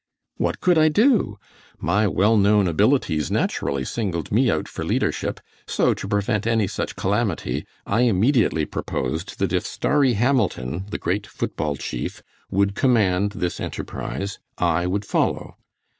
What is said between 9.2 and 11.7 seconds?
that if Starry Hamilton, the great foot